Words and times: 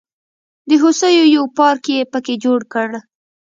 د 0.69 0.71
هوسیو 0.81 1.25
یو 1.35 1.45
پارک 1.57 1.83
یې 1.93 2.01
په 2.11 2.19
کې 2.25 2.33
جوړ 2.43 2.59
کړ. 2.73 2.89